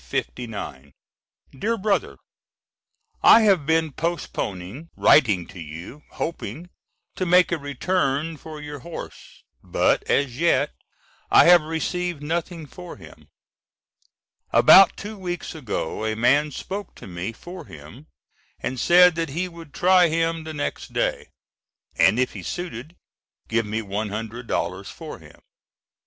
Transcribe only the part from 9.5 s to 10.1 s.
but